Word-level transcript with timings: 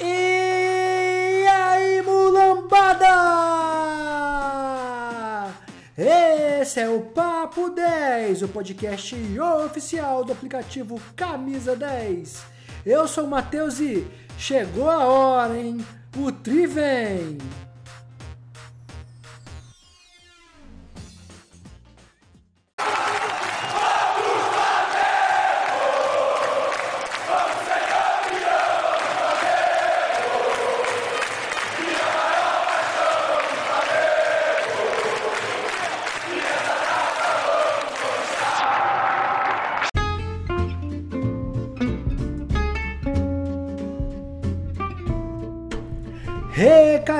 E 0.00 1.46
aí, 1.48 2.02
mulambada! 2.02 3.06
Esse 5.96 6.80
é 6.80 6.88
o 6.88 7.00
Papo 7.00 7.70
10, 7.70 8.42
o 8.42 8.48
podcast 8.48 9.16
oficial 9.64 10.24
do 10.24 10.32
aplicativo 10.32 11.00
Camisa 11.14 11.74
10. 11.74 12.44
Eu 12.84 13.08
sou 13.08 13.24
o 13.24 13.28
Matheus 13.28 13.80
e 13.80 14.06
chegou 14.38 14.90
a 14.90 15.04
hora, 15.04 15.58
hein? 15.58 15.84
O 16.16 16.30
Tri 16.30 16.66
vem! 16.66 17.38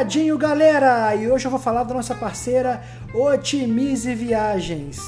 Recadinho, 0.06 0.38
galera! 0.38 1.16
E 1.16 1.28
hoje 1.28 1.46
eu 1.46 1.50
vou 1.50 1.58
falar 1.58 1.82
da 1.82 1.92
nossa 1.92 2.14
parceira 2.14 2.80
Otimize 3.12 4.14
Viagens. 4.14 5.00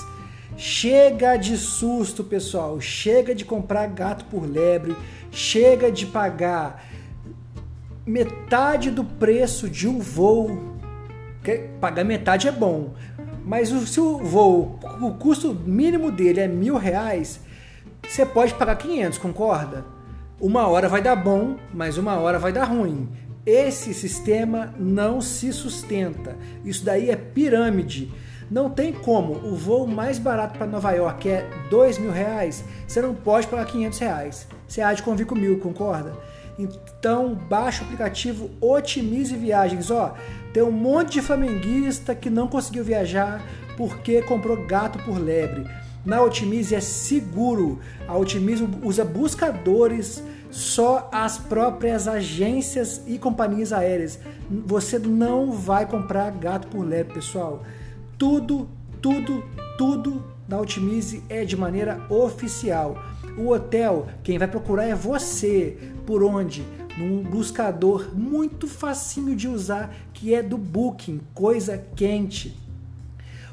Chega 0.56 1.36
de 1.36 1.56
susto, 1.56 2.24
pessoal. 2.24 2.80
Chega 2.80 3.32
de 3.32 3.44
comprar 3.44 3.86
gato 3.86 4.24
por 4.24 4.42
lebre. 4.42 4.96
Chega 5.30 5.92
de 5.92 6.04
pagar 6.04 6.84
metade 8.04 8.90
do 8.90 9.04
preço 9.04 9.70
de 9.70 9.86
um 9.86 10.00
voo. 10.00 10.76
Pagar 11.80 12.02
metade 12.02 12.48
é 12.48 12.52
bom, 12.52 12.94
mas 13.44 13.68
se 13.68 14.00
o 14.00 14.18
voo, 14.18 14.80
o 15.00 15.12
custo 15.12 15.54
mínimo 15.54 16.10
dele 16.10 16.40
é 16.40 16.48
mil 16.48 16.76
reais, 16.76 17.38
você 18.02 18.26
pode 18.26 18.52
pagar 18.54 18.74
500, 18.74 19.16
concorda? 19.18 19.84
Uma 20.40 20.66
hora 20.66 20.88
vai 20.88 21.00
dar 21.00 21.14
bom, 21.14 21.56
mas 21.72 21.98
uma 21.98 22.18
hora 22.18 22.40
vai 22.40 22.52
dar 22.52 22.64
ruim. 22.64 23.08
Esse 23.48 23.94
sistema 23.94 24.74
não 24.78 25.22
se 25.22 25.54
sustenta. 25.54 26.36
Isso 26.66 26.84
daí 26.84 27.08
é 27.08 27.16
pirâmide. 27.16 28.12
Não 28.50 28.68
tem 28.68 28.92
como. 28.92 29.36
O 29.36 29.56
voo 29.56 29.86
mais 29.86 30.18
barato 30.18 30.58
para 30.58 30.66
Nova 30.66 30.92
York 30.92 31.30
é 31.30 31.48
dois 31.70 31.96
mil 31.96 32.10
reais. 32.10 32.62
Você 32.86 33.00
não 33.00 33.14
pode 33.14 33.46
pagar 33.46 33.64
500 33.64 33.98
reais. 34.00 34.46
Você 34.66 34.82
há 34.82 34.92
de 34.92 35.02
convir 35.02 35.24
comigo, 35.24 35.58
concorda? 35.60 36.12
Então 36.58 37.34
baixa 37.34 37.82
o 37.82 37.86
aplicativo 37.86 38.50
Otimize 38.60 39.34
Viagens. 39.34 39.90
Ó, 39.90 40.14
tem 40.52 40.62
um 40.62 40.70
monte 40.70 41.12
de 41.12 41.22
flamenguista 41.22 42.14
que 42.14 42.28
não 42.28 42.48
conseguiu 42.48 42.84
viajar 42.84 43.42
porque 43.78 44.20
comprou 44.20 44.66
gato 44.66 45.02
por 45.06 45.18
lebre. 45.18 45.64
Na 46.04 46.20
Otimize 46.20 46.74
é 46.74 46.80
seguro. 46.80 47.78
A 48.06 48.14
Otimize 48.14 48.68
usa 48.82 49.06
buscadores 49.06 50.22
só 50.50 51.08
as 51.12 51.38
próprias 51.38 52.08
agências 52.08 53.02
e 53.06 53.18
companhias 53.18 53.72
aéreas. 53.72 54.18
Você 54.66 54.98
não 54.98 55.52
vai 55.52 55.86
comprar 55.86 56.30
gato 56.30 56.68
por 56.68 56.84
lebre, 56.84 57.14
pessoal. 57.14 57.62
Tudo, 58.16 58.68
tudo, 59.00 59.44
tudo 59.76 60.24
na 60.48 60.58
Otimize 60.58 61.22
é 61.28 61.44
de 61.44 61.56
maneira 61.56 62.00
oficial. 62.08 63.02
O 63.36 63.50
hotel, 63.50 64.08
quem 64.22 64.38
vai 64.38 64.48
procurar 64.48 64.84
é 64.84 64.94
você. 64.94 65.76
Por 66.06 66.22
onde? 66.22 66.64
Num 66.96 67.22
buscador 67.22 68.12
muito 68.14 68.66
facinho 68.66 69.36
de 69.36 69.46
usar, 69.46 69.94
que 70.12 70.34
é 70.34 70.42
do 70.42 70.58
Booking, 70.58 71.20
coisa 71.34 71.78
quente. 71.94 72.67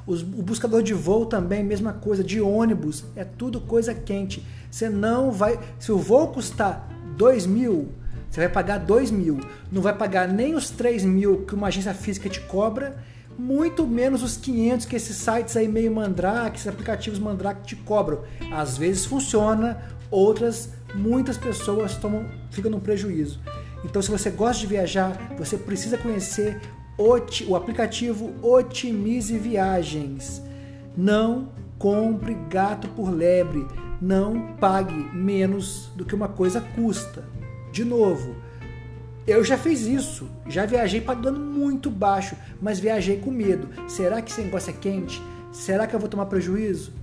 Os, 0.07 0.21
o 0.21 0.43
buscador 0.43 0.83
de 0.83 0.93
voo 0.93 1.25
também, 1.25 1.63
mesma 1.63 1.93
coisa, 1.93 2.23
de 2.23 2.39
ônibus, 2.39 3.03
é 3.15 3.23
tudo 3.23 3.59
coisa 3.59 3.93
quente. 3.93 4.45
Você 4.69 4.89
não 4.89 5.31
vai. 5.31 5.59
Se 5.79 5.91
o 5.91 5.97
voo 5.97 6.27
custar 6.27 6.87
2 7.17 7.45
mil, 7.45 7.89
você 8.29 8.41
vai 8.41 8.49
pagar 8.49 8.79
2 8.79 9.11
mil. 9.11 9.39
Não 9.71 9.81
vai 9.81 9.95
pagar 9.95 10.27
nem 10.27 10.53
os 10.53 10.69
3 10.69 11.03
mil 11.05 11.45
que 11.45 11.55
uma 11.55 11.67
agência 11.67 11.93
física 11.93 12.29
te 12.29 12.41
cobra, 12.41 12.97
muito 13.37 13.85
menos 13.87 14.21
os 14.21 14.37
500 14.37 14.85
que 14.85 14.95
esses 14.95 15.15
sites 15.17 15.57
aí 15.57 15.67
meio 15.67 15.93
mandrake, 15.93 16.57
esses 16.57 16.67
aplicativos 16.67 17.19
mandrake 17.19 17.65
te 17.65 17.75
cobram. 17.75 18.23
Às 18.51 18.77
vezes 18.77 19.05
funciona, 19.05 19.81
outras, 20.11 20.69
muitas 20.93 21.37
pessoas 21.37 21.95
tomam, 21.95 22.25
ficam 22.51 22.71
no 22.71 22.79
prejuízo. 22.79 23.39
Então, 23.83 24.01
se 24.01 24.09
você 24.09 24.29
gosta 24.29 24.61
de 24.61 24.67
viajar, 24.67 25.35
você 25.37 25.57
precisa 25.57 25.97
conhecer 25.97 26.59
o 26.97 27.55
aplicativo 27.55 28.33
Otimize 28.41 29.37
Viagens. 29.37 30.41
Não 30.95 31.49
compre 31.77 32.33
gato 32.49 32.87
por 32.89 33.09
lebre. 33.09 33.65
Não 34.01 34.55
pague 34.55 34.93
menos 35.13 35.89
do 35.95 36.05
que 36.05 36.15
uma 36.15 36.27
coisa 36.27 36.61
custa. 36.61 37.23
De 37.71 37.83
novo, 37.83 38.35
eu 39.27 39.43
já 39.43 39.57
fiz 39.57 39.81
isso. 39.81 40.29
Já 40.47 40.65
viajei 40.65 41.01
pagando 41.01 41.39
muito 41.39 41.89
baixo, 41.89 42.35
mas 42.61 42.79
viajei 42.79 43.17
com 43.17 43.31
medo. 43.31 43.69
Será 43.89 44.21
que 44.21 44.31
esse 44.31 44.41
negócio 44.41 44.69
é 44.69 44.73
quente? 44.73 45.21
Será 45.51 45.87
que 45.87 45.95
eu 45.95 45.99
vou 45.99 46.09
tomar 46.09 46.27
prejuízo? 46.27 46.93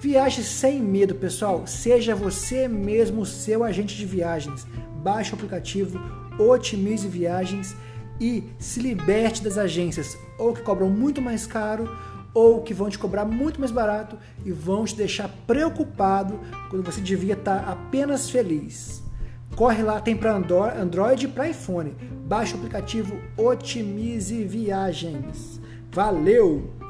Viaje 0.00 0.42
sem 0.44 0.80
medo, 0.80 1.14
pessoal. 1.14 1.66
Seja 1.66 2.14
você 2.14 2.68
mesmo 2.68 3.26
seu 3.26 3.64
agente 3.64 3.96
de 3.96 4.06
viagens. 4.06 4.66
Baixe 5.02 5.32
o 5.32 5.34
aplicativo, 5.34 5.98
otimize 6.38 7.08
viagens 7.08 7.74
e 8.20 8.44
se 8.58 8.80
liberte 8.80 9.42
das 9.42 9.58
agências 9.58 10.16
ou 10.38 10.52
que 10.52 10.62
cobram 10.62 10.88
muito 10.88 11.20
mais 11.20 11.46
caro 11.46 11.88
ou 12.32 12.60
que 12.60 12.74
vão 12.74 12.90
te 12.90 12.98
cobrar 12.98 13.24
muito 13.24 13.58
mais 13.58 13.72
barato 13.72 14.18
e 14.44 14.52
vão 14.52 14.84
te 14.84 14.94
deixar 14.94 15.28
preocupado 15.46 16.38
quando 16.68 16.84
você 16.84 17.00
devia 17.00 17.32
estar 17.32 17.66
apenas 17.68 18.28
feliz. 18.28 19.02
Corre 19.54 19.82
lá, 19.82 20.00
tem 20.00 20.14
para 20.14 20.36
Android 20.36 21.24
e 21.24 21.28
para 21.28 21.48
iPhone. 21.48 21.96
Baixe 22.26 22.52
o 22.52 22.58
aplicativo 22.58 23.18
Otimize 23.38 24.44
Viagens. 24.44 25.58
Valeu! 25.90 26.85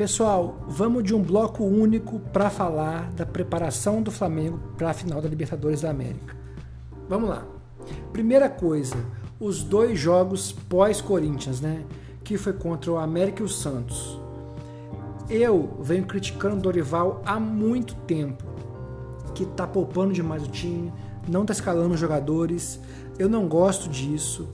Pessoal, 0.00 0.64
vamos 0.66 1.04
de 1.04 1.14
um 1.14 1.22
bloco 1.22 1.62
único 1.62 2.20
para 2.32 2.48
falar 2.48 3.10
da 3.10 3.26
preparação 3.26 4.00
do 4.02 4.10
Flamengo 4.10 4.58
para 4.78 4.88
a 4.88 4.94
final 4.94 5.20
da 5.20 5.28
Libertadores 5.28 5.82
da 5.82 5.90
América. 5.90 6.34
Vamos 7.06 7.28
lá. 7.28 7.44
Primeira 8.10 8.48
coisa, 8.48 8.96
os 9.38 9.62
dois 9.62 9.98
jogos 9.98 10.52
pós-Corinthians, 10.52 11.60
né? 11.60 11.84
Que 12.24 12.38
foi 12.38 12.54
contra 12.54 12.90
o 12.90 12.96
América 12.96 13.42
e 13.42 13.44
o 13.44 13.48
Santos. 13.48 14.18
Eu 15.28 15.76
venho 15.82 16.06
criticando 16.06 16.56
o 16.56 16.62
Dorival 16.62 17.20
há 17.26 17.38
muito 17.38 17.94
tempo, 18.06 18.42
que 19.34 19.44
tá 19.44 19.66
poupando 19.66 20.14
demais 20.14 20.42
o 20.42 20.48
time, 20.48 20.90
não 21.28 21.44
tá 21.44 21.52
escalando 21.52 21.92
os 21.92 22.00
jogadores. 22.00 22.80
Eu 23.18 23.28
não 23.28 23.46
gosto 23.46 23.86
disso. 23.86 24.48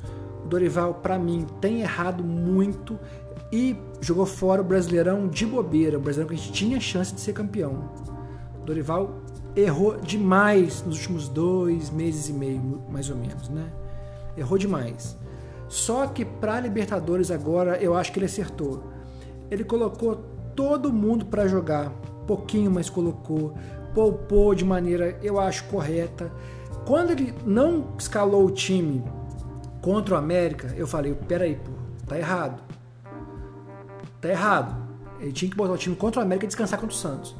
O 0.44 0.48
Dorival, 0.48 0.94
para 0.94 1.16
mim, 1.20 1.46
tem 1.60 1.82
errado 1.82 2.24
muito 2.24 2.98
e 3.56 3.74
jogou 4.02 4.26
fora 4.26 4.60
o 4.60 4.64
Brasileirão 4.64 5.28
de 5.28 5.46
bobeira, 5.46 5.96
o 5.96 6.00
Brasileirão 6.00 6.28
que 6.28 6.34
a 6.34 6.44
gente 6.44 6.52
tinha 6.52 6.78
chance 6.78 7.14
de 7.14 7.22
ser 7.22 7.32
campeão. 7.32 7.90
Dorival 8.66 9.22
errou 9.56 9.96
demais 9.96 10.84
nos 10.84 10.98
últimos 10.98 11.26
dois 11.26 11.88
meses 11.88 12.28
e 12.28 12.34
meio, 12.34 12.82
mais 12.91 13.08
ou 13.08 13.16
menos, 13.16 13.48
né? 13.48 13.72
Errou 14.36 14.58
demais. 14.58 15.16
Só 15.68 16.06
que 16.06 16.22
para 16.22 16.60
Libertadores 16.60 17.30
agora 17.30 17.78
eu 17.78 17.97
acho 17.97 18.12
que 18.12 18.18
ele 18.18 18.26
acertou. 18.26 18.84
Ele 19.50 19.64
colocou 19.64 20.16
todo 20.54 20.92
mundo 20.92 21.24
para 21.24 21.48
jogar, 21.48 21.91
pouquinho, 22.26 22.70
mas 22.70 22.91
colocou, 22.91 23.54
poupou 23.94 24.54
de 24.54 24.66
maneira 24.66 25.18
eu 25.22 25.41
acho 25.41 25.64
correta. 25.64 26.30
Quando 26.84 27.12
ele 27.12 27.32
não 27.47 27.94
escalou 27.98 28.44
o 28.44 28.50
time 28.50 29.02
contra 29.80 30.14
o 30.14 30.18
América, 30.18 30.74
eu 30.76 30.86
falei, 30.86 31.14
peraí, 31.14 31.56
pô, 31.56 31.70
tá 32.06 32.18
errado 32.18 32.66
tá 34.21 34.28
errado. 34.28 34.77
Ele 35.21 35.33
tinha 35.33 35.51
que 35.51 35.57
botar 35.57 35.72
o 35.72 35.78
time 35.78 35.97
contra 35.97 36.21
o 36.21 36.22
América 36.22 36.45
e 36.45 36.48
descansar 36.48 36.78
contra 36.78 36.95
o 36.95 36.98
Santos. 36.98 37.34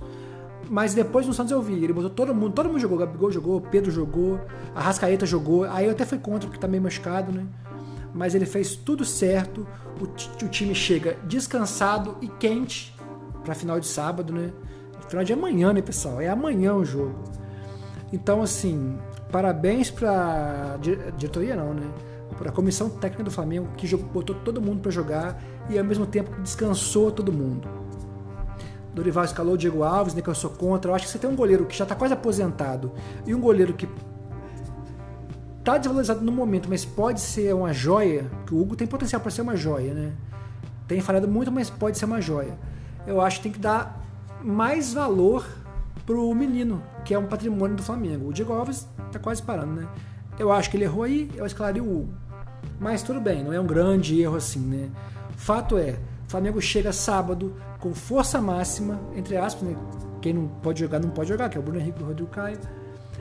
Mas 0.69 0.95
depois 0.95 1.27
no 1.27 1.33
Santos 1.33 1.53
eu 1.53 1.63
vi, 1.63 1.75
ele 1.75 1.93
botou 1.93 2.11
todo 2.11 2.35
mundo, 2.35 2.53
todo 2.53 2.69
mundo 2.69 2.79
jogou, 2.81 2.99
Gabigol 2.99 3.31
jogou, 3.31 3.61
Pedro 3.61 3.91
jogou, 3.91 4.41
a 4.75 4.81
Rascaeta 4.81 5.25
jogou, 5.25 5.65
aí 5.65 5.87
eu 5.87 5.93
até 5.93 6.05
fui 6.05 6.19
contra 6.19 6.49
porque 6.49 6.59
tá 6.59 6.67
meio 6.67 6.83
machucado, 6.83 7.31
né? 7.31 7.47
Mas 8.13 8.35
ele 8.35 8.47
fez 8.47 8.75
tudo 8.75 9.05
certo, 9.05 9.67
o, 10.01 10.05
o 10.05 10.49
time 10.49 10.75
chega 10.75 11.17
descansado 11.25 12.17
e 12.21 12.29
quente 12.29 12.97
para 13.45 13.55
final 13.55 13.79
de 13.79 13.87
sábado, 13.87 14.33
né? 14.33 14.53
Final 15.09 15.25
de 15.25 15.33
amanhã, 15.33 15.73
né, 15.73 15.81
pessoal? 15.81 16.21
É 16.21 16.29
amanhã 16.29 16.75
o 16.75 16.85
jogo. 16.85 17.15
Então, 18.13 18.43
assim, 18.43 18.99
parabéns 19.31 19.91
para 19.91 20.79
diretoria 21.17 21.55
não, 21.55 21.75
né? 21.75 21.87
Para 22.39 22.51
a 22.51 22.53
comissão 22.53 22.89
técnica 22.91 23.25
do 23.25 23.31
Flamengo 23.31 23.69
que 23.77 23.95
botou 23.97 24.37
todo 24.37 24.61
mundo 24.61 24.81
para 24.81 24.91
jogar 24.91 25.43
e 25.69 25.79
ao 25.79 25.85
mesmo 25.85 26.07
tempo 26.07 26.31
descansou 26.41 27.11
todo 27.11 27.33
mundo. 27.33 27.69
Dorival 28.95 29.25
escalou 29.25 29.55
o 29.55 29.59
Diego 29.59 29.83
Alves, 29.83 30.15
né, 30.15 30.23
que 30.23 30.29
eu 30.29 30.35
sou 30.35 30.51
contra. 30.51 30.91
Eu 30.91 30.95
acho 30.95 31.05
que 31.05 31.11
você 31.11 31.19
tem 31.19 31.29
um 31.29 31.37
goleiro 31.37 31.67
que 31.67 31.77
já 31.77 31.85
está 31.85 31.95
quase 31.95 32.15
aposentado 32.15 32.93
e 33.27 33.35
um 33.35 33.41
goleiro 33.41 33.75
que 33.75 33.87
está 35.59 35.77
desvalorizado 35.77 36.25
no 36.25 36.33
momento, 36.33 36.69
mas 36.69 36.85
pode 36.85 37.21
ser 37.21 37.55
uma 37.55 37.73
joia, 37.73 38.31
que 38.47 38.55
o 38.55 38.61
Hugo 38.61 38.77
tem 38.77 38.87
potencial 38.87 39.21
para 39.21 39.31
ser 39.31 39.43
uma 39.43 39.57
joia, 39.57 39.93
né? 39.93 40.13
Tem 40.89 41.01
falhado 41.01 41.27
muito, 41.29 41.51
mas 41.53 41.69
pode 41.69 41.99
ser 41.99 42.05
uma 42.05 42.21
joia. 42.21 42.57
Eu 43.07 43.21
acho 43.21 43.39
que 43.39 43.43
tem 43.43 43.53
que 43.53 43.59
dar 43.59 44.03
mais 44.43 44.95
valor 44.95 45.45
pro 46.07 46.33
menino, 46.35 46.83
que 47.05 47.13
é 47.13 47.19
um 47.19 47.27
patrimônio 47.27 47.77
do 47.77 47.83
Flamengo. 47.83 48.29
O 48.29 48.33
Diego 48.33 48.53
Alves 48.53 48.89
tá 49.13 49.19
quase 49.19 49.43
parando, 49.43 49.73
né? 49.73 49.89
Eu 50.39 50.53
acho 50.53 50.71
que 50.71 50.77
ele 50.77 50.85
errou 50.85 51.03
aí, 51.03 51.31
eu 51.35 51.45
escalaria 51.45 51.83
o 51.83 52.01
Hugo. 52.01 52.15
Mas 52.79 53.03
tudo 53.03 53.21
bem, 53.21 53.43
não 53.43 53.53
é 53.53 53.61
um 53.61 53.67
grande 53.67 54.21
erro 54.21 54.37
assim, 54.37 54.61
né? 54.61 54.91
Fato 55.37 55.79
é, 55.79 55.99
o 56.27 56.31
Flamengo 56.31 56.61
chega 56.61 56.93
sábado 56.93 57.55
com 57.81 57.95
força 57.95 58.41
máxima, 58.41 59.01
entre 59.15 59.37
aspas, 59.37 59.69
né? 59.69 59.77
Quem 60.21 60.35
não 60.35 60.49
pode 60.49 60.81
jogar, 60.81 60.99
não 60.99 61.11
pode 61.11 61.29
jogar, 61.29 61.49
que 61.49 61.57
é 61.57 61.61
o 61.61 61.63
Bruno 61.63 61.79
Henrique 61.79 62.01
e 62.01 62.03
o 62.03 62.07
Rodrigo 62.07 62.31
Caio. 62.31 62.59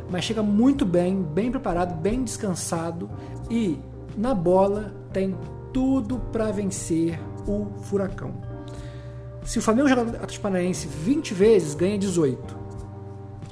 Mas 0.10 0.24
chega 0.26 0.42
muito 0.42 0.86
bem, 0.86 1.22
bem 1.22 1.52
preparado, 1.52 1.96
bem 1.96 2.24
descansado 2.24 3.10
e 3.50 3.80
na 4.18 4.34
bola 4.34 4.94
tem 5.12 5.36
tudo 5.74 6.20
para 6.32 6.52
vencer 6.52 7.20
o 7.48 7.68
Furacão. 7.84 8.34
Se 9.44 9.60
o 9.60 9.62
Flamengo 9.62 9.88
jogar 9.88 10.02
Atlético 10.02 10.42
Paranaense 10.42 10.88
20 10.88 11.34
vezes, 11.34 11.76
ganha 11.76 11.98
18. 11.98 12.58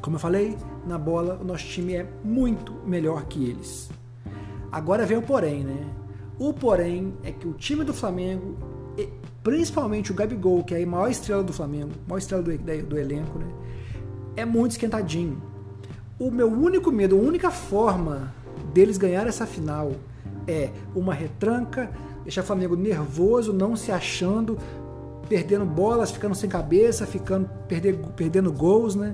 Como 0.01 0.15
eu 0.15 0.19
falei, 0.19 0.57
na 0.87 0.97
bola 0.97 1.39
o 1.39 1.43
nosso 1.43 1.65
time 1.65 1.93
é 1.93 2.07
muito 2.23 2.73
melhor 2.85 3.25
que 3.25 3.49
eles. 3.49 3.89
Agora 4.73 5.05
vem 5.05 5.15
o 5.15 5.21
porém, 5.21 5.63
né? 5.63 5.85
O 6.39 6.51
porém 6.51 7.13
é 7.23 7.31
que 7.31 7.47
o 7.47 7.53
time 7.53 7.83
do 7.83 7.93
Flamengo, 7.93 8.57
principalmente 9.43 10.11
o 10.11 10.15
Gabigol, 10.15 10.63
que 10.63 10.73
é 10.73 10.81
a 10.81 10.87
maior 10.87 11.11
estrela 11.11 11.43
do 11.43 11.53
Flamengo, 11.53 11.91
maior 12.07 12.17
estrela 12.17 12.41
do, 12.41 12.57
do 12.57 12.97
elenco, 12.97 13.37
né? 13.37 13.45
É 14.35 14.43
muito 14.43 14.71
esquentadinho. 14.71 15.39
O 16.17 16.31
meu 16.31 16.51
único 16.51 16.91
medo, 16.91 17.15
a 17.15 17.19
única 17.19 17.51
forma 17.51 18.33
deles 18.73 18.97
ganhar 18.97 19.27
essa 19.27 19.45
final 19.45 19.91
é 20.47 20.71
uma 20.95 21.13
retranca, 21.13 21.91
deixar 22.23 22.41
o 22.41 22.45
Flamengo 22.45 22.75
nervoso, 22.75 23.53
não 23.53 23.75
se 23.75 23.91
achando, 23.91 24.57
perdendo 25.29 25.65
bolas, 25.65 26.09
ficando 26.09 26.33
sem 26.33 26.49
cabeça, 26.49 27.05
ficando 27.05 27.47
perder, 27.67 27.95
perdendo 28.15 28.51
gols, 28.51 28.95
né? 28.95 29.13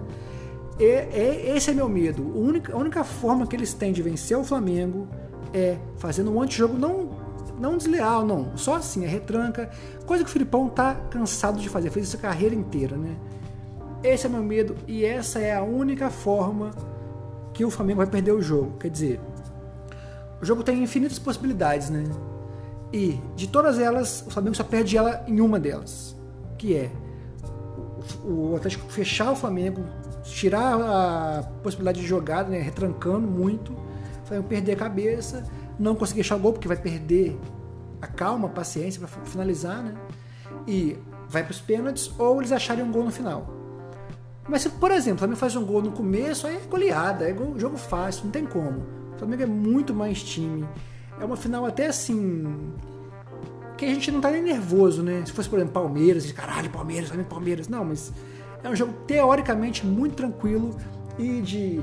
E, 0.79 0.85
e, 0.85 1.53
esse 1.53 1.69
é 1.71 1.73
meu 1.73 1.89
medo. 1.89 2.31
A 2.33 2.37
única, 2.37 2.73
a 2.73 2.77
única 2.77 3.03
forma 3.03 3.45
que 3.45 3.57
eles 3.57 3.73
têm 3.73 3.91
de 3.91 4.01
vencer 4.01 4.37
o 4.37 4.43
Flamengo 4.45 5.05
é 5.53 5.77
fazendo 5.97 6.31
um 6.31 6.41
antijogo 6.41 6.77
não 6.77 7.17
não 7.59 7.77
desleal, 7.77 8.25
não. 8.25 8.55
Só 8.57 8.75
assim, 8.75 9.03
é 9.03 9.07
retranca. 9.07 9.69
Coisa 10.05 10.23
que 10.23 10.29
o 10.29 10.33
Filipão 10.33 10.69
tá 10.69 10.95
cansado 10.95 11.59
de 11.59 11.67
fazer, 11.67 11.89
fez 11.89 12.07
essa 12.07 12.17
carreira 12.17 12.55
inteira, 12.55 12.95
né? 12.95 13.15
Esse 14.01 14.27
é 14.27 14.29
meu 14.29 14.41
medo 14.41 14.77
e 14.87 15.03
essa 15.03 15.39
é 15.39 15.53
a 15.53 15.61
única 15.61 16.09
forma 16.09 16.71
que 17.53 17.65
o 17.65 17.69
Flamengo 17.69 17.97
vai 17.97 18.07
perder 18.07 18.31
o 18.31 18.41
jogo. 18.41 18.77
Quer 18.79 18.89
dizer, 18.89 19.19
o 20.41 20.45
jogo 20.45 20.63
tem 20.63 20.81
infinitas 20.81 21.19
possibilidades, 21.19 21.89
né? 21.89 22.05
E 22.93 23.19
de 23.35 23.47
todas 23.47 23.77
elas, 23.77 24.23
o 24.25 24.29
Flamengo 24.29 24.55
só 24.55 24.63
perde 24.63 24.97
ela 24.97 25.23
em 25.27 25.41
uma 25.41 25.59
delas, 25.59 26.15
que 26.57 26.75
é 26.75 26.89
o 28.23 28.55
Atlético 28.55 28.89
fechar 28.89 29.31
o 29.31 29.35
Flamengo, 29.35 29.83
tirar 30.23 30.79
a 30.79 31.43
possibilidade 31.61 31.99
de 31.99 32.07
jogada, 32.07 32.49
né, 32.49 32.59
retrancando 32.59 33.27
muito, 33.27 33.75
o 34.29 34.43
Flamengo 34.43 34.47
perder 34.47 34.73
a 34.73 34.75
cabeça, 34.75 35.43
não 35.77 35.95
conseguir 35.95 36.21
achar 36.21 36.35
o 36.35 36.39
gol 36.39 36.53
porque 36.53 36.67
vai 36.67 36.77
perder 36.77 37.39
a 38.01 38.07
calma, 38.07 38.47
a 38.47 38.51
paciência 38.51 38.99
para 38.99 39.07
finalizar, 39.25 39.83
né? 39.83 39.95
E 40.67 40.97
vai 41.27 41.43
para 41.43 41.51
os 41.51 41.61
pênaltis 41.61 42.11
ou 42.17 42.39
eles 42.39 42.51
acharem 42.51 42.83
um 42.83 42.91
gol 42.91 43.03
no 43.03 43.11
final. 43.11 43.53
Mas 44.47 44.63
se, 44.63 44.69
por 44.69 44.91
exemplo, 44.91 45.17
o 45.17 45.19
Flamengo 45.19 45.39
faz 45.39 45.55
um 45.55 45.65
gol 45.65 45.81
no 45.81 45.91
começo, 45.91 46.47
aí 46.47 46.55
é 46.55 46.59
goleada, 46.67 47.29
é 47.29 47.35
jogo 47.57 47.77
fácil, 47.77 48.25
não 48.25 48.31
tem 48.31 48.45
como. 48.45 48.79
O 49.13 49.19
Flamengo 49.19 49.43
é 49.43 49.45
muito 49.45 49.93
mais 49.93 50.23
time 50.23 50.65
é 51.19 51.25
uma 51.25 51.35
final 51.35 51.65
até 51.65 51.87
assim. 51.87 52.71
Que 53.77 53.85
a 53.85 53.89
gente 53.89 54.11
não 54.11 54.19
tá 54.19 54.31
nem 54.31 54.41
nervoso, 54.41 55.03
né? 55.03 55.23
Se 55.25 55.31
fosse, 55.31 55.47
por 55.47 55.57
exemplo, 55.57 55.73
Palmeiras, 55.73 56.29
caralho, 56.31 56.69
Palmeiras, 56.69 57.11
Palmeiras. 57.27 57.67
Não, 57.67 57.85
mas 57.85 58.11
é 58.63 58.69
um 58.69 58.75
jogo 58.75 58.93
teoricamente 59.05 59.85
muito 59.85 60.15
tranquilo 60.15 60.75
e 61.17 61.41
de 61.41 61.81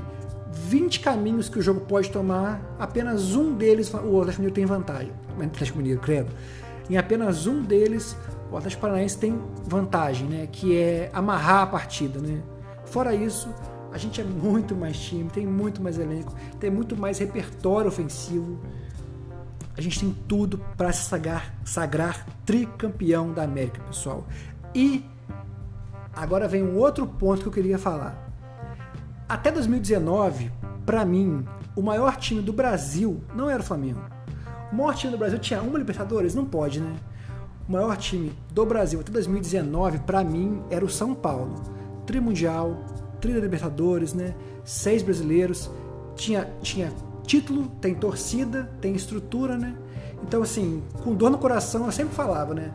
20 0.57 0.99
caminhos 0.99 1.49
que 1.49 1.59
o 1.59 1.61
jogo 1.61 1.81
pode 1.81 2.09
tomar, 2.09 2.61
apenas 2.79 3.35
um 3.35 3.53
deles 3.53 3.93
o 3.93 3.97
Atlético 3.97 4.41
Mineiro 4.41 4.53
tem 4.53 4.65
vantagem. 4.65 5.11
O 5.37 5.43
Atlético 5.43 5.77
Mineiro, 5.77 5.99
credo. 5.99 6.31
Em 6.89 6.97
apenas 6.97 7.47
um 7.47 7.61
deles, 7.61 8.15
o 8.51 8.57
Atlético 8.57 8.81
Paranaense 8.81 9.17
tem 9.17 9.39
vantagem, 9.65 10.27
né? 10.27 10.47
Que 10.51 10.77
é 10.77 11.09
amarrar 11.13 11.63
a 11.63 11.67
partida, 11.67 12.19
né? 12.19 12.41
Fora 12.85 13.13
isso, 13.13 13.53
a 13.91 13.97
gente 13.97 14.21
é 14.21 14.23
muito 14.23 14.75
mais 14.75 14.97
time, 14.97 15.29
tem 15.29 15.45
muito 15.45 15.81
mais 15.81 15.99
elenco, 15.99 16.33
tem 16.59 16.69
muito 16.69 16.95
mais 16.95 17.19
repertório 17.19 17.89
ofensivo 17.89 18.59
a 19.77 19.81
gente 19.81 19.99
tem 19.99 20.17
tudo 20.27 20.57
para 20.75 20.91
se 20.91 21.07
sagrar, 21.07 21.53
sagrar 21.63 22.25
tricampeão 22.43 23.31
da 23.31 23.43
América, 23.43 23.79
pessoal. 23.83 24.25
E 24.73 25.05
agora 26.15 26.47
vem 26.47 26.63
um 26.63 26.77
outro 26.77 27.05
ponto 27.05 27.43
que 27.43 27.47
eu 27.47 27.51
queria 27.51 27.77
falar. 27.77 28.26
Até 29.29 29.51
2019, 29.51 30.49
para 30.85 31.03
mim, 31.03 31.45
o 31.75 31.81
maior 31.81 32.15
time 32.15 32.41
do 32.41 32.53
Brasil 32.53 33.21
não 33.35 33.49
era 33.49 33.61
o 33.61 33.65
Flamengo. 33.65 33.99
O 34.71 34.75
maior 34.75 34.95
time 34.95 35.11
do 35.11 35.17
Brasil 35.17 35.37
tinha 35.37 35.61
uma 35.61 35.77
Libertadores? 35.77 36.33
Não 36.33 36.45
pode, 36.45 36.79
né? 36.79 36.95
O 37.67 37.73
maior 37.73 37.97
time 37.97 38.31
do 38.51 38.65
Brasil 38.65 39.01
até 39.01 39.11
2019, 39.11 39.99
para 39.99 40.23
mim, 40.23 40.61
era 40.69 40.85
o 40.85 40.89
São 40.89 41.13
Paulo. 41.13 41.55
Trimundial, 42.05 42.85
Tri 43.19 43.33
Libertadores, 43.33 44.13
né? 44.13 44.33
Seis 44.63 45.03
brasileiros. 45.03 45.69
Tinha, 46.15 46.49
tinha 46.61 46.93
título, 47.23 47.67
tem 47.81 47.93
torcida, 47.93 48.71
tem 48.79 48.95
estrutura, 48.95 49.57
né? 49.57 49.75
Então, 50.23 50.41
assim, 50.41 50.81
com 51.03 51.13
dor 51.13 51.29
no 51.29 51.37
coração, 51.37 51.85
eu 51.85 51.91
sempre 51.91 52.15
falava, 52.15 52.53
né? 52.53 52.71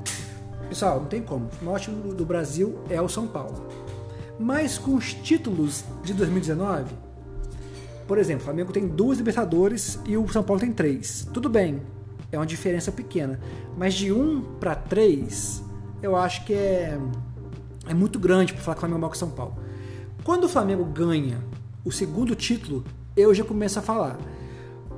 Pessoal, 0.68 1.00
não 1.00 1.06
tem 1.06 1.22
como. 1.22 1.48
O 1.62 1.64
maior 1.64 1.80
time 1.80 2.12
do 2.12 2.26
Brasil 2.26 2.78
é 2.90 3.00
o 3.00 3.08
São 3.08 3.26
Paulo. 3.26 3.66
Mas 4.38 4.78
com 4.78 4.94
os 4.94 5.14
títulos 5.14 5.84
de 6.02 6.14
2019, 6.14 6.94
por 8.06 8.18
exemplo, 8.18 8.42
o 8.42 8.44
Flamengo 8.44 8.72
tem 8.72 8.86
duas 8.86 9.18
Libertadores 9.18 9.98
e 10.06 10.16
o 10.16 10.28
São 10.28 10.42
Paulo 10.42 10.60
tem 10.60 10.72
três. 10.72 11.26
Tudo 11.32 11.48
bem, 11.48 11.80
é 12.30 12.38
uma 12.38 12.46
diferença 12.46 12.90
pequena. 12.90 13.40
Mas 13.76 13.94
de 13.94 14.12
um 14.12 14.42
para 14.58 14.74
três, 14.74 15.62
eu 16.02 16.16
acho 16.16 16.44
que 16.44 16.52
é, 16.52 16.98
é 17.86 17.94
muito 17.94 18.18
grande 18.18 18.52
para 18.52 18.62
falar 18.62 18.74
que 18.74 18.78
o 18.78 18.80
Flamengo 18.80 18.98
é 18.98 19.00
maior 19.00 19.10
que 19.10 19.16
o 19.16 19.20
São 19.20 19.30
Paulo. 19.30 19.56
Quando 20.24 20.44
o 20.44 20.48
Flamengo 20.48 20.84
ganha 20.84 21.42
o 21.84 21.90
segundo 21.90 22.34
título, 22.34 22.84
eu 23.16 23.34
já 23.34 23.44
começo 23.44 23.78
a 23.78 23.82
falar. 23.82 24.18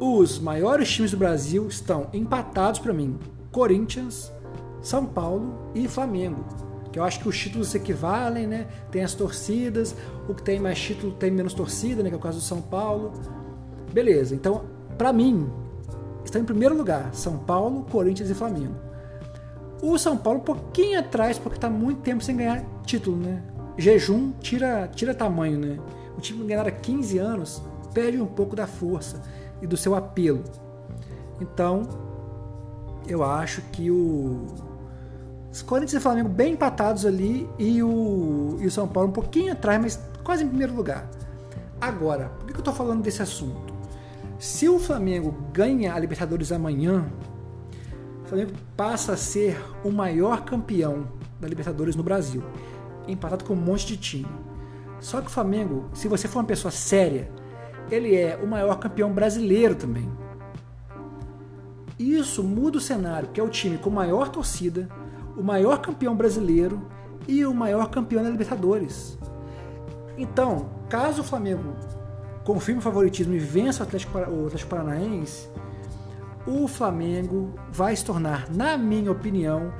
Os 0.00 0.38
maiores 0.38 0.90
times 0.90 1.12
do 1.12 1.16
Brasil 1.16 1.68
estão 1.68 2.08
empatados 2.12 2.80
para 2.80 2.92
mim: 2.92 3.18
Corinthians, 3.52 4.32
São 4.82 5.06
Paulo 5.06 5.70
e 5.74 5.86
Flamengo. 5.86 6.44
Que 6.94 7.00
eu 7.00 7.02
acho 7.02 7.18
que 7.18 7.28
os 7.28 7.36
títulos 7.36 7.70
se 7.70 7.76
equivalem, 7.76 8.46
né? 8.46 8.68
Tem 8.92 9.02
as 9.02 9.14
torcidas, 9.14 9.96
o 10.28 10.32
que 10.32 10.44
tem 10.44 10.60
mais 10.60 10.78
título 10.78 11.12
tem 11.12 11.28
menos 11.28 11.52
torcida, 11.52 12.04
né? 12.04 12.08
Que 12.08 12.14
é 12.14 12.16
o 12.16 12.20
caso 12.20 12.38
do 12.38 12.44
São 12.44 12.62
Paulo. 12.62 13.12
Beleza, 13.92 14.32
então, 14.32 14.66
para 14.96 15.12
mim, 15.12 15.50
está 16.24 16.38
em 16.38 16.44
primeiro 16.44 16.76
lugar: 16.76 17.12
São 17.12 17.36
Paulo, 17.36 17.84
Corinthians 17.90 18.30
e 18.30 18.34
Flamengo. 18.34 18.76
O 19.82 19.98
São 19.98 20.16
Paulo 20.16 20.38
um 20.38 20.44
pouquinho 20.44 21.00
atrás, 21.00 21.36
porque 21.36 21.56
está 21.56 21.68
muito 21.68 22.00
tempo 22.00 22.22
sem 22.22 22.36
ganhar 22.36 22.64
título, 22.86 23.16
né? 23.16 23.42
Jejum 23.76 24.30
tira, 24.38 24.86
tira 24.86 25.12
tamanho, 25.12 25.58
né? 25.58 25.80
O 26.16 26.20
time 26.20 26.46
ganhar 26.46 26.64
há 26.64 26.70
15 26.70 27.18
anos 27.18 27.60
perde 27.92 28.20
um 28.20 28.26
pouco 28.26 28.54
da 28.54 28.68
força 28.68 29.20
e 29.60 29.66
do 29.66 29.76
seu 29.76 29.96
apelo. 29.96 30.44
Então, 31.40 31.88
eu 33.08 33.24
acho 33.24 33.62
que 33.72 33.90
o 33.90 34.46
Corinthians 35.62 36.00
e 36.00 36.00
Flamengo 36.00 36.28
bem 36.28 36.54
empatados 36.54 37.06
ali 37.06 37.48
e 37.58 37.82
o, 37.82 38.56
e 38.60 38.66
o 38.66 38.70
São 38.70 38.88
Paulo 38.88 39.10
um 39.10 39.12
pouquinho 39.12 39.52
atrás, 39.52 39.80
mas 39.80 40.00
quase 40.22 40.44
em 40.44 40.48
primeiro 40.48 40.74
lugar. 40.74 41.08
Agora, 41.80 42.30
por 42.38 42.46
que 42.46 42.54
eu 42.54 42.58
estou 42.58 42.74
falando 42.74 43.02
desse 43.02 43.22
assunto? 43.22 43.74
Se 44.38 44.68
o 44.68 44.78
Flamengo 44.78 45.34
ganha 45.52 45.94
a 45.94 45.98
Libertadores 45.98 46.50
amanhã, 46.50 47.06
o 48.24 48.26
Flamengo 48.26 48.52
passa 48.76 49.12
a 49.12 49.16
ser 49.16 49.62
o 49.84 49.90
maior 49.90 50.44
campeão 50.44 51.06
da 51.40 51.46
Libertadores 51.46 51.94
no 51.94 52.02
Brasil, 52.02 52.42
empatado 53.06 53.44
com 53.44 53.52
um 53.52 53.56
monte 53.56 53.86
de 53.86 53.96
time. 53.96 54.28
Só 54.98 55.20
que 55.20 55.26
o 55.26 55.30
Flamengo, 55.30 55.88
se 55.92 56.08
você 56.08 56.26
for 56.26 56.40
uma 56.40 56.46
pessoa 56.46 56.72
séria, 56.72 57.30
ele 57.90 58.16
é 58.16 58.36
o 58.42 58.46
maior 58.46 58.78
campeão 58.78 59.12
brasileiro 59.12 59.74
também. 59.74 60.10
Isso 61.98 62.42
muda 62.42 62.78
o 62.78 62.80
cenário, 62.80 63.28
que 63.28 63.38
é 63.38 63.42
o 63.42 63.48
time 63.48 63.78
com 63.78 63.90
maior 63.90 64.28
torcida, 64.30 64.88
o 65.36 65.42
maior 65.42 65.78
campeão 65.78 66.14
brasileiro 66.14 66.82
e 67.26 67.44
o 67.44 67.54
maior 67.54 67.90
campeão 67.90 68.22
da 68.22 68.30
Libertadores. 68.30 69.18
Então, 70.16 70.68
caso 70.88 71.22
o 71.22 71.24
Flamengo 71.24 71.74
confirme 72.44 72.78
o 72.78 72.82
favoritismo 72.82 73.34
e 73.34 73.38
vença 73.38 73.82
o 73.82 73.86
Atlético, 73.86 74.18
o 74.18 74.46
Atlético 74.46 74.70
Paranaense, 74.70 75.48
o 76.46 76.68
Flamengo 76.68 77.54
vai 77.72 77.96
se 77.96 78.04
tornar, 78.04 78.50
na 78.50 78.76
minha 78.76 79.10
opinião, 79.10 79.72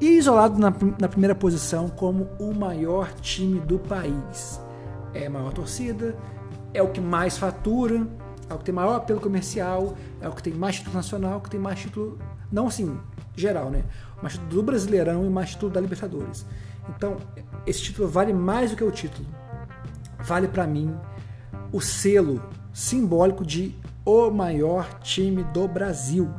isolado 0.00 0.58
na, 0.58 0.72
na 1.00 1.08
primeira 1.08 1.34
posição 1.34 1.88
como 1.88 2.28
o 2.38 2.54
maior 2.54 3.12
time 3.14 3.60
do 3.60 3.78
país. 3.78 4.60
É 5.12 5.26
a 5.26 5.30
maior 5.30 5.52
torcida, 5.52 6.16
é 6.72 6.82
o 6.82 6.88
que 6.88 7.00
mais 7.00 7.36
fatura, 7.36 8.06
é 8.48 8.54
o 8.54 8.58
que 8.58 8.64
tem 8.64 8.74
maior 8.74 8.94
apelo 8.94 9.20
comercial, 9.20 9.94
é 10.20 10.28
o 10.28 10.32
que 10.32 10.42
tem 10.42 10.52
mais 10.52 10.76
título 10.76 10.94
nacional, 10.94 11.40
que 11.40 11.50
tem 11.50 11.60
mais 11.60 11.80
título, 11.80 12.18
não 12.52 12.68
assim, 12.68 12.96
geral, 13.36 13.70
né? 13.70 13.84
Mais 14.22 14.34
título 14.34 14.50
do 14.50 14.62
Brasileirão 14.62 15.26
e 15.26 15.30
mais 15.30 15.50
título 15.50 15.72
da 15.72 15.80
Libertadores. 15.80 16.46
Então, 16.88 17.16
esse 17.66 17.82
título 17.82 18.08
vale 18.08 18.32
mais 18.32 18.70
do 18.70 18.76
que 18.76 18.84
o 18.84 18.90
título. 18.90 19.26
Vale 20.20 20.48
para 20.48 20.66
mim 20.66 20.94
o 21.72 21.80
selo 21.80 22.42
simbólico 22.72 23.44
de 23.44 23.74
o 24.04 24.30
maior 24.30 25.00
time 25.00 25.42
do 25.44 25.66
Brasil. 25.66 26.30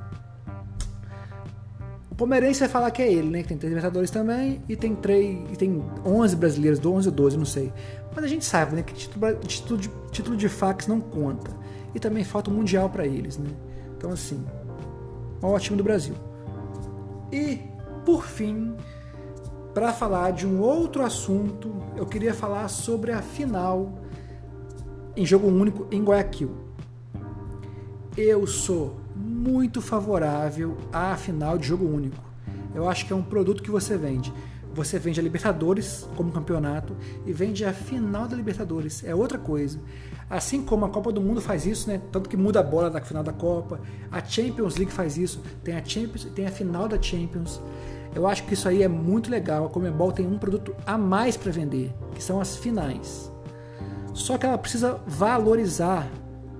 O 2.10 2.16
Palmeirense 2.16 2.62
vai 2.62 2.70
falar 2.70 2.92
que 2.92 3.02
é 3.02 3.12
ele, 3.12 3.30
né? 3.30 3.42
Que 3.42 3.50
tem 3.50 3.58
três 3.58 3.72
Libertadores 3.74 4.10
também 4.10 4.62
e 4.70 4.76
tem 4.76 4.96
três, 4.96 5.38
e 5.52 5.58
tem 5.58 5.84
11 6.06 6.36
brasileiros, 6.38 6.86
11 6.86 7.10
ou 7.10 7.14
12, 7.14 7.38
não 7.38 7.46
sei. 7.46 7.74
Mas 8.16 8.24
a 8.24 8.28
gente 8.28 8.46
sabe, 8.46 8.76
né? 8.76 8.84
Que 8.84 8.94
título, 8.94 9.36
título, 9.40 9.80
de, 9.80 9.92
título 10.12 10.38
de 10.38 10.48
fax 10.48 10.88
não 10.88 11.02
conta. 11.02 11.52
E 11.94 12.00
também 12.00 12.24
falta 12.24 12.50
o 12.50 12.54
Mundial 12.54 12.90
para 12.90 13.06
eles, 13.06 13.38
né? 13.38 13.50
Então, 13.98 14.12
assim, 14.12 14.46
maior 15.42 15.60
time 15.60 15.78
do 15.78 15.84
Brasil. 15.84 16.16
E, 17.36 17.60
por 18.06 18.26
fim, 18.26 18.78
para 19.74 19.92
falar 19.92 20.32
de 20.32 20.48
um 20.48 20.62
outro 20.62 21.04
assunto, 21.04 21.76
eu 21.98 22.06
queria 22.06 22.34
falar 22.34 22.70
sobre 22.70 23.12
a 23.12 23.22
final 23.22 24.00
em 25.18 25.26
jogo 25.26 25.50
único 25.50 25.86
em 25.92 26.02
Guayaquil. 26.02 26.56
Eu 28.16 28.48
sou 28.48 29.02
muito 29.14 29.82
favorável 29.82 30.78
à 30.94 31.18
final 31.18 31.58
de 31.58 31.68
jogo 31.68 31.86
único. 31.86 32.24
Eu 32.74 32.88
acho 32.88 33.06
que 33.06 33.12
é 33.12 33.16
um 33.18 33.22
produto 33.22 33.62
que 33.62 33.70
você 33.70 33.98
vende. 33.98 34.34
Você 34.74 34.98
vende 34.98 35.20
a 35.20 35.24
Libertadores 35.24 36.08
como 36.16 36.32
campeonato 36.32 36.96
e 37.26 37.34
vende 37.34 37.66
a 37.66 37.74
final 37.74 38.30
da 38.30 38.38
Libertadores. 38.38 39.04
É 39.04 39.14
outra 39.14 39.38
coisa. 39.38 39.82
Assim 40.30 40.64
como 40.64 40.86
a 40.86 40.90
Copa 40.90 41.12
do 41.12 41.22
Mundo 41.22 41.40
faz 41.40 41.66
isso, 41.66 41.88
né? 41.88 42.02
Tanto 42.12 42.30
que 42.30 42.36
muda 42.36 42.60
a 42.60 42.64
bola 42.64 42.90
da 42.90 43.00
final 43.00 43.24
da 43.24 43.32
Copa. 43.32 43.80
A 44.12 44.24
Champions 44.24 44.76
League 44.76 44.92
faz 44.92 45.18
isso. 45.18 45.42
Tem 45.64 45.76
a 45.76 45.86
Champions, 45.86 46.26
tem 46.26 46.48
a 46.48 46.52
final 46.52 46.88
da 46.88 47.00
Champions. 47.00 47.62
Eu 48.16 48.26
acho 48.26 48.44
que 48.46 48.54
isso 48.54 48.68
aí 48.68 48.82
é 48.82 48.88
muito 48.88 49.30
legal. 49.30 49.66
A 49.66 49.70
Comebol 49.70 50.12
tem 50.12 50.26
um 50.26 50.38
produto 50.38 50.76
a 50.86 50.98
mais 50.98 51.38
para 51.38 51.52
vender, 51.52 51.94
que 52.14 52.24
são 52.24 52.40
as 52.40 52.58
finais. 52.58 53.32
Só 54.14 54.38
que 54.38 54.46
ela 54.46 54.58
precisa 54.58 55.00
valorizar 55.06 56.10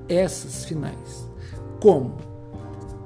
essas 0.08 0.66
finais. 0.66 1.28
Como? 1.82 2.18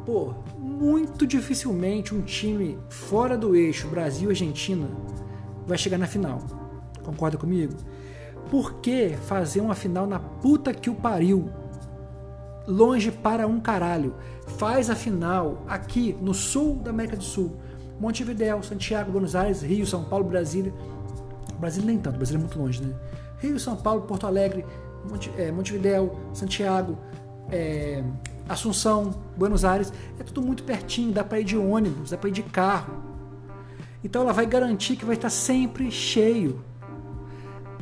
Pô, 0.05 0.33
muito 0.57 1.27
dificilmente 1.27 2.15
um 2.15 2.21
time 2.21 2.79
fora 2.89 3.37
do 3.37 3.55
eixo 3.55 3.87
Brasil-Argentina 3.87 4.89
vai 5.67 5.77
chegar 5.77 5.97
na 5.97 6.07
final. 6.07 6.39
Concorda 7.03 7.37
comigo? 7.37 7.75
Por 8.49 8.75
que 8.75 9.09
fazer 9.27 9.61
uma 9.61 9.75
final 9.75 10.07
na 10.07 10.19
puta 10.19 10.73
que 10.73 10.89
o 10.89 10.95
pariu? 10.95 11.49
Longe 12.67 13.11
para 13.11 13.47
um 13.47 13.59
caralho. 13.59 14.15
Faz 14.57 14.89
a 14.89 14.95
final 14.95 15.63
aqui 15.67 16.17
no 16.21 16.33
sul 16.33 16.75
da 16.75 16.89
América 16.89 17.15
do 17.15 17.23
Sul. 17.23 17.55
Montevidéu, 17.99 18.63
Santiago, 18.63 19.11
Buenos 19.11 19.35
Aires, 19.35 19.61
Rio, 19.61 19.85
São 19.85 20.03
Paulo, 20.03 20.25
Brasília. 20.25 20.73
Brasília 21.59 21.87
nem 21.87 21.97
tanto, 21.97 22.17
Brasília 22.17 22.39
é 22.39 22.41
muito 22.41 22.57
longe, 22.57 22.81
né? 22.81 22.95
Rio, 23.39 23.59
São 23.59 23.75
Paulo, 23.75 24.03
Porto 24.03 24.25
Alegre, 24.25 24.65
Monte, 25.09 25.31
é, 25.37 25.51
Santiago, 26.33 26.97
é, 27.51 28.03
Assunção, 28.47 29.11
Buenos 29.37 29.63
Aires, 29.63 29.93
é 30.19 30.23
tudo 30.23 30.41
muito 30.41 30.63
pertinho, 30.63 31.11
dá 31.11 31.23
para 31.23 31.39
ir 31.39 31.43
de 31.43 31.57
ônibus, 31.57 32.11
dá 32.11 32.17
para 32.17 32.29
ir 32.29 32.33
de 32.33 32.43
carro. 32.43 32.93
Então 34.03 34.21
ela 34.21 34.33
vai 34.33 34.45
garantir 34.45 34.95
que 34.95 35.05
vai 35.05 35.15
estar 35.15 35.29
sempre 35.29 35.91
cheio. 35.91 36.63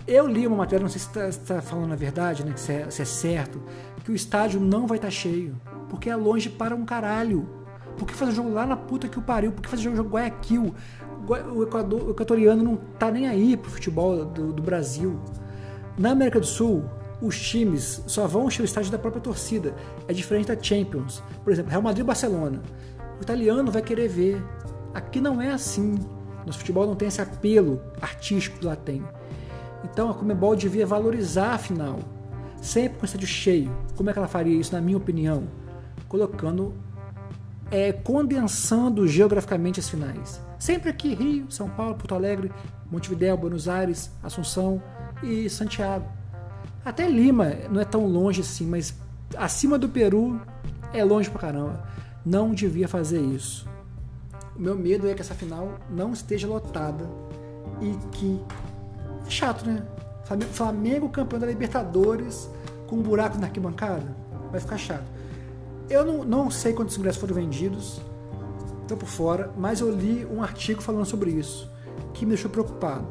Eu 0.08 0.26
li 0.26 0.48
uma 0.48 0.56
matéria, 0.56 0.82
não 0.82 0.90
sei 0.90 1.02
se 1.02 1.08
está 1.08 1.56
tá 1.56 1.62
falando 1.62 1.92
a 1.92 1.96
verdade, 1.98 2.46
né, 2.46 2.56
se 2.56 2.72
é, 2.72 2.90
se 2.90 3.02
é 3.02 3.06
certo, 3.06 3.62
que 4.06 4.12
o 4.12 4.16
estádio 4.16 4.58
não 4.58 4.88
vai 4.88 4.98
estar 4.98 5.12
cheio, 5.12 5.60
porque 5.90 6.10
é 6.10 6.16
longe 6.16 6.50
para 6.50 6.74
um 6.74 6.86
caralho. 6.86 7.46
Por 7.98 8.08
que 8.08 8.14
fazer 8.14 8.32
jogo 8.32 8.52
lá 8.52 8.66
na 8.66 8.78
puta 8.78 9.10
que 9.10 9.20
o 9.20 9.22
pariu? 9.22 9.52
Por 9.52 9.62
que 9.62 9.68
fazer 9.68 9.84
jogo 9.94 10.10
Guayaquil? 10.12 10.74
O, 11.28 11.64
Equador, 11.64 12.04
o 12.04 12.12
equatoriano 12.12 12.64
não 12.64 12.78
tá 12.78 13.12
nem 13.12 13.28
aí 13.28 13.58
pro 13.58 13.70
futebol 13.70 14.24
do, 14.24 14.54
do 14.54 14.64
Brasil. 14.64 15.20
Na 15.98 16.12
América 16.12 16.40
do 16.40 16.46
Sul, 16.46 16.86
os 17.22 17.38
times 17.38 18.02
só 18.08 18.28
vão 18.28 18.48
encher 18.48 18.62
o 18.62 18.66
estádio 18.66 18.92
da 18.92 19.00
própria 19.00 19.22
torcida. 19.22 19.76
É 20.08 20.14
diferente 20.14 20.48
da 20.48 20.62
Champions. 20.62 21.22
Por 21.44 21.52
exemplo, 21.52 21.72
Real 21.72 21.82
Madrid 21.82 22.06
e 22.06 22.08
Barcelona. 22.08 22.62
O 23.20 23.24
italiano 23.24 23.70
vai 23.72 23.82
querer 23.82 24.08
ver. 24.08 24.42
Aqui 24.94 25.20
não 25.20 25.42
é 25.42 25.52
assim. 25.52 26.00
Nosso 26.46 26.60
futebol 26.60 26.88
não 26.88 26.96
tem 26.96 27.10
esse 27.10 27.22
apelo 27.22 27.82
artístico 28.00 28.60
que 28.60 28.66
lá 28.66 28.76
tem. 28.76 29.04
Então 29.84 30.10
a 30.10 30.14
Comebol 30.14 30.56
devia 30.56 30.86
valorizar 30.86 31.54
a 31.54 31.58
final. 31.58 32.00
Sempre 32.62 32.98
com 33.00 33.04
o 33.04 33.06
estádio 33.06 33.28
cheio. 33.28 33.72
Como 33.96 34.10
é 34.10 34.14
que 34.14 34.20
ela 34.20 34.28
faria 34.28 34.58
isso, 34.60 34.74
na 34.74 34.82
minha 34.82 34.98
opinião? 34.98 35.44
Colocando. 36.08 36.74
É, 37.70 37.92
condensando 37.92 39.08
geograficamente 39.08 39.80
as 39.80 39.90
finais. 39.90 40.42
Sempre 40.58 40.90
aqui, 40.90 41.14
Rio, 41.14 41.52
São 41.52 41.70
Paulo, 41.70 41.96
Porto 41.96 42.16
Alegre, 42.16 42.52
Montevidéu, 42.90 43.38
Buenos 43.38 43.68
Aires, 43.68 44.10
Assunção 44.24 44.82
e 45.22 45.50
Santiago. 45.50 46.08
Até 46.84 47.10
Lima 47.10 47.54
não 47.70 47.82
é 47.82 47.86
tão 47.86 48.08
longe 48.08 48.42
assim, 48.42 48.66
mas 48.66 48.94
acima 49.36 49.78
do 49.78 49.90
Peru 49.90 50.40
é 50.94 51.04
longe 51.04 51.30
pra 51.30 51.42
caramba. 51.42 51.84
Não 52.26 52.54
devia 52.54 52.88
fazer 52.88 53.20
isso. 53.20 53.68
O 54.56 54.62
meu 54.62 54.76
medo 54.76 55.08
é 55.08 55.14
que 55.14 55.22
essa 55.22 55.36
final 55.36 55.78
não 55.90 56.14
esteja 56.14 56.48
lotada 56.48 57.08
e 57.82 57.94
que. 58.12 58.42
É 59.28 59.30
chato, 59.30 59.66
né? 59.66 59.84
Flamengo 60.52 61.10
campeão 61.10 61.40
da 61.40 61.46
Libertadores 61.46 62.50
com 62.88 62.98
um 62.98 63.02
buraco 63.02 63.38
na 63.38 63.48
arquibancada. 63.48 64.16
Vai 64.52 64.60
ficar 64.60 64.78
chato. 64.78 65.06
Eu 65.90 66.06
não, 66.06 66.24
não 66.24 66.52
sei 66.52 66.74
quantos 66.74 66.98
ingressos 66.98 67.22
foram 67.22 67.36
vendidos, 67.36 68.02
estou 68.82 68.98
por 68.98 69.08
fora, 69.08 69.52
mas 69.56 69.80
eu 69.80 69.90
li 69.90 70.26
um 70.26 70.42
artigo 70.42 70.82
falando 70.82 71.06
sobre 71.06 71.30
isso, 71.30 71.70
que 72.14 72.26
me 72.26 72.30
deixou 72.30 72.50
preocupado. 72.50 73.08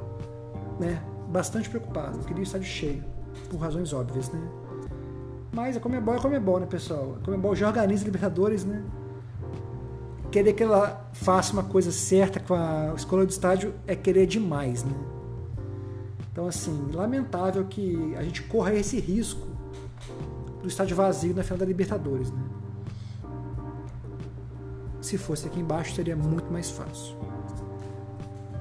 Né? 0.78 1.00
bastante 1.28 1.68
preocupado. 1.68 2.18
Eu 2.18 2.24
queria 2.24 2.40
o 2.40 2.42
estádio 2.42 2.66
cheio, 2.66 3.04
por 3.50 3.58
razões 3.58 3.92
óbvias, 3.92 4.30
né? 4.30 4.40
Mas 5.52 5.76
a 5.76 5.80
Comebol 5.80 6.14
é 6.14 6.18
Comebol, 6.18 6.60
né, 6.60 6.66
pessoal? 6.66 7.16
A 7.20 7.24
Comebol 7.24 7.54
já 7.54 7.68
organiza 7.68 8.04
a 8.04 8.06
Libertadores, 8.06 8.64
né? 8.64 8.82
Querer 10.30 10.52
que 10.52 10.62
ela 10.62 11.08
faça 11.12 11.52
uma 11.52 11.62
coisa 11.62 11.90
certa 11.90 12.40
com 12.40 12.54
a 12.54 12.92
escola 12.96 13.24
do 13.24 13.30
estádio 13.30 13.74
é 13.86 13.94
querer 13.94 14.26
demais, 14.26 14.84
né? 14.84 14.92
Então, 16.36 16.46
assim, 16.46 16.90
lamentável 16.92 17.64
que 17.64 18.14
a 18.14 18.22
gente 18.22 18.42
corra 18.42 18.74
esse 18.74 19.00
risco 19.00 19.48
do 20.60 20.68
estádio 20.68 20.94
vazio 20.94 21.34
na 21.34 21.42
final 21.42 21.56
da 21.60 21.64
Libertadores, 21.64 22.30
né? 22.30 22.42
Se 25.00 25.16
fosse 25.16 25.46
aqui 25.46 25.60
embaixo, 25.60 25.94
seria 25.94 26.14
muito 26.14 26.52
mais 26.52 26.70
fácil. 26.70 27.16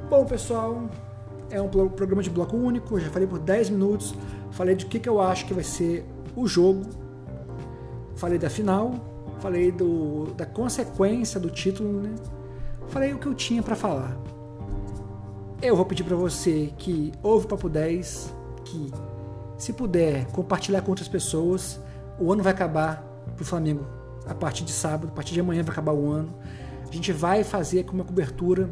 Bom, 0.10 0.24
pessoal, 0.24 0.90
é 1.50 1.62
um 1.62 1.68
programa 1.68 2.24
de 2.24 2.30
bloco 2.30 2.56
único, 2.56 2.98
já 2.98 3.10
falei 3.10 3.28
por 3.28 3.40
10 3.40 3.72
minutos, 3.72 4.16
falei 4.52 4.74
de 4.76 4.86
que, 4.86 4.98
que 4.98 5.10
eu 5.10 5.20
acho 5.20 5.46
que 5.46 5.54
vai 5.54 5.66
ser 5.66 6.06
o 6.34 6.48
jogo, 6.48 6.86
falei 8.16 8.40
da 8.40 8.50
final, 8.50 8.94
falei 9.42 9.70
do, 9.70 10.28
da 10.38 10.46
consequência 10.46 11.42
do 11.42 11.50
título, 11.50 12.04
né? 12.04 12.16
falei 12.88 13.12
o 13.12 13.20
que 13.20 13.26
eu 13.26 13.34
tinha 13.34 13.62
para 13.62 13.76
falar. 13.76 14.18
Eu 15.66 15.76
vou 15.76 15.84
pedir 15.84 16.04
para 16.04 16.16
você 16.16 16.72
que 16.78 17.12
ouve 17.24 17.48
o 17.48 17.50
Papo 17.50 17.68
10, 17.68 18.32
que 18.64 18.92
se 19.58 19.74
puder 19.74 20.28
compartilhar 20.28 20.82
com 20.82 20.92
outras 20.92 21.08
pessoas, 21.08 21.80
o 22.20 22.32
ano 22.32 22.44
vai 22.44 22.54
acabar 22.54 23.04
pro 23.36 23.44
Flamengo 23.44 23.84
a 24.28 24.36
partir 24.36 24.64
de 24.64 24.72
sábado, 24.72 25.08
a 25.08 25.12
partir 25.12 25.34
de 25.34 25.40
amanhã 25.40 25.64
vai 25.64 25.72
acabar 25.72 25.92
o 25.92 26.12
ano. 26.12 26.30
A 26.88 26.94
gente 26.94 27.12
vai 27.12 27.44
fazer 27.44 27.80
aqui 27.80 27.92
uma 27.92 28.04
cobertura 28.04 28.72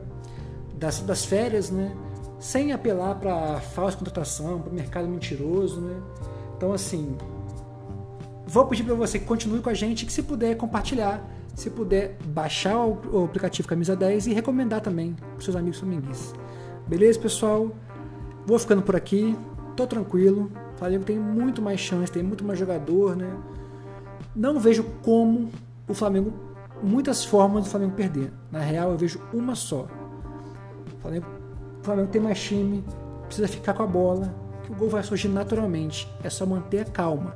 das, 0.76 1.00
das 1.00 1.26
férias, 1.26 1.72
né? 1.72 1.92
sem 2.38 2.72
apelar 2.72 3.16
para 3.16 3.60
falsa 3.60 3.98
contratação, 3.98 4.62
para 4.62 4.72
mercado 4.72 5.08
mentiroso, 5.08 5.82
né? 5.82 6.00
Então, 6.56 6.74
assim, 6.74 7.18
vou 8.46 8.68
pedir 8.68 8.84
para 8.84 8.94
você 8.94 9.18
que 9.18 9.26
continue 9.26 9.62
com 9.62 9.70
a 9.70 9.74
gente, 9.74 10.06
que 10.06 10.14
se 10.14 10.22
puder 10.22 10.56
compartilhar, 10.58 11.28
se 11.56 11.72
puder 11.72 12.18
baixar 12.24 12.78
o 12.86 13.24
aplicativo 13.26 13.68
Camisa 13.68 13.96
10 13.96 14.28
e 14.28 14.34
recomendar 14.34 14.82
também 14.82 15.14
para 15.14 15.42
seus 15.42 15.56
amigos 15.56 15.80
flamenguistas. 15.80 16.36
Beleza, 16.88 17.20
pessoal? 17.20 17.72
Vou 18.46 18.60
ficando 18.60 18.82
por 18.82 18.96
aqui, 18.96 19.38
tô 19.76 19.88
tranquilo. 19.88 20.52
Flamengo 20.76 21.06
tem 21.06 21.18
muito 21.18 21.62
mais 21.62 21.80
chance, 21.80 22.12
tem 22.12 22.22
muito 22.22 22.44
mais 22.44 22.60
jogador, 22.60 23.16
né? 23.16 23.32
Não 24.36 24.60
vejo 24.60 24.84
como 25.02 25.50
o 25.88 25.94
Flamengo, 25.94 26.34
muitas 26.82 27.24
formas 27.24 27.64
do 27.64 27.70
Flamengo 27.70 27.94
perder. 27.94 28.34
Na 28.52 28.60
real, 28.60 28.92
eu 28.92 28.98
vejo 28.98 29.22
uma 29.34 29.56
só. 29.56 29.88
O 30.98 31.02
Flamengo 31.02 31.26
o 31.80 31.86
Flamengo 31.86 32.08
tem 32.08 32.22
mais 32.22 32.42
time, 32.42 32.84
precisa 33.26 33.48
ficar 33.48 33.74
com 33.74 33.84
a 33.84 33.88
bola, 33.88 34.34
que 34.64 34.72
o 34.72 34.76
gol 34.76 34.90
vai 34.90 35.04
surgir 35.04 35.28
naturalmente. 35.28 36.10
É 36.24 36.30
só 36.30 36.46
manter 36.46 36.80
a 36.80 36.86
calma. 36.86 37.36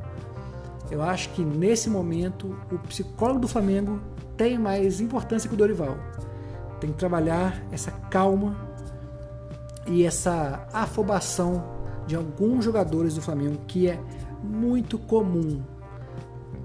Eu 0.89 1.01
acho 1.01 1.29
que 1.29 1.41
nesse 1.43 1.89
momento 1.89 2.55
o 2.71 2.77
psicólogo 2.79 3.41
do 3.41 3.47
Flamengo 3.47 3.99
tem 4.37 4.57
mais 4.57 5.01
importância 5.01 5.49
que 5.49 5.55
o 5.55 5.57
Dorival. 5.57 5.97
Tem 6.79 6.91
que 6.91 6.97
trabalhar 6.97 7.61
essa 7.71 7.91
calma 7.91 8.66
e 9.87 10.03
essa 10.03 10.67
afobação 10.73 11.63
de 12.05 12.15
alguns 12.15 12.63
jogadores 12.63 13.15
do 13.15 13.21
Flamengo 13.21 13.57
que 13.67 13.89
é 13.89 13.99
muito 14.43 14.97
comum, 14.97 15.61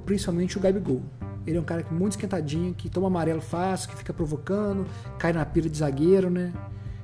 principalmente 0.04 0.56
o 0.56 0.60
Gabigol. 0.60 1.02
Ele 1.46 1.56
é 1.58 1.60
um 1.60 1.64
cara 1.64 1.84
muito 1.90 2.12
esquentadinho, 2.12 2.72
que 2.72 2.88
toma 2.88 3.08
amarelo 3.08 3.40
fácil, 3.40 3.88
que 3.88 3.96
fica 3.96 4.12
provocando, 4.12 4.86
cai 5.18 5.32
na 5.32 5.44
pira 5.44 5.68
de 5.68 5.78
zagueiro, 5.78 6.30
né? 6.30 6.52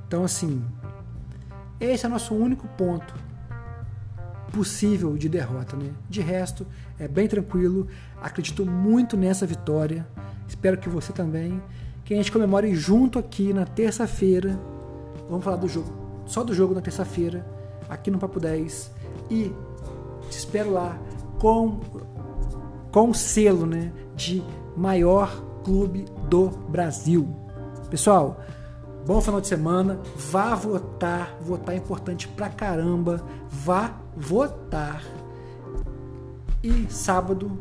Então, 0.07 0.23
assim, 0.25 0.65
esse 1.81 2.07
é 2.07 2.09
nosso 2.09 2.35
único 2.35 2.67
ponto 2.69 3.15
possível 4.53 5.17
de 5.17 5.29
derrota, 5.29 5.77
né? 5.77 5.91
De 6.09 6.21
resto, 6.21 6.67
é 6.99 7.09
bem 7.09 7.27
tranquilo. 7.27 7.89
Acredito 8.21 8.65
muito 8.65 9.17
nessa 9.17 9.47
vitória. 9.47 10.07
Espero 10.47 10.79
que 10.79 10.89
você 10.89 11.13
também. 11.13 11.61
Que 12.05 12.15
a 12.15 12.17
gente 12.17 12.33
comemore 12.33 12.75
junto 12.75 13.19
aqui 13.19 13.53
na 13.53 13.67
terça-feira. 13.67 14.59
Vamos 15.29 15.45
falar 15.45 15.57
do 15.57 15.69
jogo, 15.69 15.93
só 16.29 16.45
do 16.45 16.55
jogo 16.55 16.75
na 16.75 16.81
terça-feira, 16.81 17.45
aqui 17.89 18.11
no 18.11 18.19
Papo 18.19 18.39
10. 18.39 18.93
E 19.31 19.53
te 20.31 20.39
espero 20.39 20.73
lá 20.73 20.97
com 21.41 21.81
com 22.93 23.11
o 23.11 23.15
selo, 23.15 23.67
né, 23.67 23.93
de 24.17 24.43
maior 24.77 25.43
clube 25.65 26.07
do 26.29 26.49
Brasil. 26.49 27.29
Pessoal, 27.91 28.41
bom 29.07 29.21
final 29.21 29.41
de 29.41 29.47
semana. 29.47 30.01
Vá 30.17 30.55
votar, 30.55 31.37
votar 31.41 31.75
é 31.75 31.79
importante 31.79 32.29
pra 32.29 32.49
caramba. 32.49 33.23
Vá 33.49 33.95
votar. 34.17 35.03
E 36.63 36.87
sábado, 36.91 37.59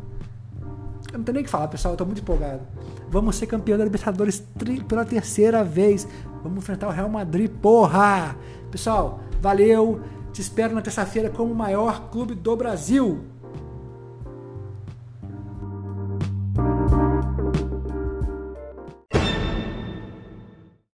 eu 1.12 1.18
não 1.18 1.24
tenho 1.24 1.36
nem 1.36 1.42
o 1.42 1.46
que 1.46 1.52
falar, 1.52 1.68
pessoal, 1.68 1.94
eu 1.94 1.98
tô 1.98 2.06
muito 2.06 2.22
empolgado. 2.22 2.62
Vamos 3.10 3.38
ser 3.38 3.48
campeão 3.48 3.78
da 3.78 3.86
Libertadores 3.86 4.44
pela 4.88 5.06
terceira 5.06 5.64
vez. 5.64 6.08
Vamos 6.44 6.60
enfrentar 6.60 6.88
o 6.88 6.92
Real 6.92 7.10
Madrid, 7.10 7.50
porra! 7.50 8.36
Pessoal, 8.70 9.22
valeu. 9.42 10.02
Te 10.34 10.42
espero 10.42 10.76
na 10.76 10.82
terça-feira 10.82 11.30
como 11.30 11.52
o 11.52 11.56
maior 11.56 12.10
clube 12.10 12.36
do 12.36 12.56
Brasil. 12.56 13.24